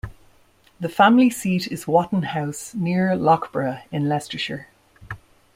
[0.79, 4.67] The family seat is Whatton House near Loughborough in Leicestershire.